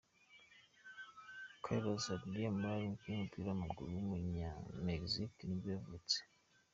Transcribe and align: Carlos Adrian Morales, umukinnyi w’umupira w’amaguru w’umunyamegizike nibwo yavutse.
Carlos 1.63 2.03
Adrian 2.13 2.53
Morales, 2.55 2.85
umukinnyi 2.87 3.15
w’umupira 3.19 3.47
w’amaguru 3.49 3.87
w’umunyamegizike 3.95 5.41
nibwo 5.45 5.69
yavutse. 5.75 6.17